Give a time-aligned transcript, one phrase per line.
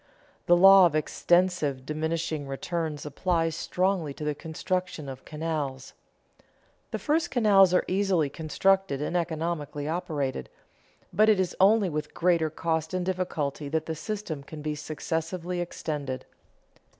[0.47, 5.93] The law of extensive diminishing returns applies strongly to the construction of canals.
[6.89, 10.49] The first canals are easily constructed and economically operated,
[11.13, 15.61] but it is only with greater cost and difficulty that the system can be successively
[15.61, 16.25] extended.